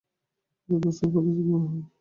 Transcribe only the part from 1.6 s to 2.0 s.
হয়।